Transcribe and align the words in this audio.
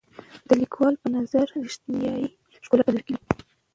د 0.47 0.49
لیکوال 0.61 0.93
په 1.01 1.07
نظر 1.15 1.45
رښتیانۍ 1.65 2.25
ښکلا 2.65 2.83
په 2.85 2.91
زړه 2.93 3.01
کې 3.07 3.13
وي. 3.17 3.23